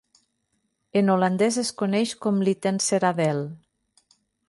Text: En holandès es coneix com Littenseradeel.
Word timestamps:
En 1.01 1.11
holandès 1.17 1.61
es 1.65 1.71
coneix 1.83 2.17
com 2.25 2.43
Littenseradeel. 2.49 3.47